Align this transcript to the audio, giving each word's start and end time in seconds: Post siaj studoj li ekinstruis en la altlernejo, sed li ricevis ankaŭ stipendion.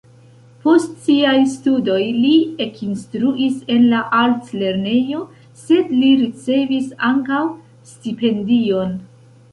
Post 0.61 0.93
siaj 1.07 1.33
studoj 1.55 1.97
li 2.21 2.31
ekinstruis 2.65 3.59
en 3.75 3.85
la 3.93 3.99
altlernejo, 4.21 5.21
sed 5.67 5.95
li 6.01 6.11
ricevis 6.25 6.89
ankaŭ 7.11 7.43
stipendion. 7.95 9.01